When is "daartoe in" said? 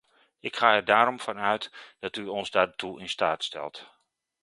2.51-3.09